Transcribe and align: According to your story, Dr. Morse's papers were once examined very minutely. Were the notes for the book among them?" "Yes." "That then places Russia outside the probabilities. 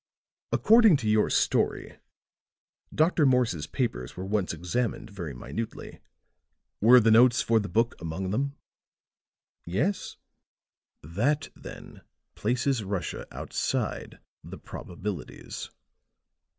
According 0.51 0.97
to 0.97 1.07
your 1.07 1.29
story, 1.29 1.99
Dr. 2.91 3.23
Morse's 3.23 3.67
papers 3.67 4.17
were 4.17 4.25
once 4.25 4.51
examined 4.51 5.11
very 5.11 5.35
minutely. 5.35 5.99
Were 6.79 6.99
the 6.99 7.11
notes 7.11 7.43
for 7.43 7.59
the 7.59 7.69
book 7.69 7.95
among 8.01 8.31
them?" 8.31 8.55
"Yes." 9.63 10.17
"That 11.03 11.49
then 11.55 12.01
places 12.33 12.83
Russia 12.83 13.27
outside 13.31 14.17
the 14.43 14.57
probabilities. 14.57 15.69